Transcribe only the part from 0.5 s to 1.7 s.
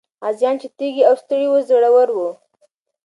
چې تږي او ستړي وو،